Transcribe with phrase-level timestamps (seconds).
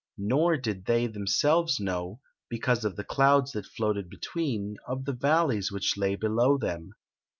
[0.17, 5.71] Nor did they themselves know, because of the clouds that floated between, of the valleys
[5.71, 6.93] which lay below them.